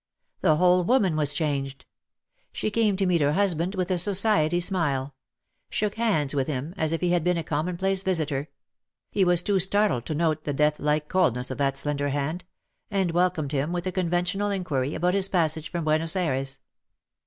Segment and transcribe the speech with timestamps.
[0.41, 1.85] The whole woman was changed.
[2.51, 5.13] She came to meet her husband with a Society smile;
[5.69, 8.49] shook hands with him as i£ he had been a commonplace visitor—
[9.11, 12.45] he was too startled to note the death like coldness of that slender hand—
[12.89, 16.61] and welcomed him with a con ventional inquiry about his passage from Buenos Ayres.